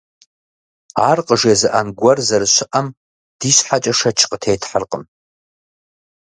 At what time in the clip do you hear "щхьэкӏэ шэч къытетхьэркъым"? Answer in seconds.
3.55-5.03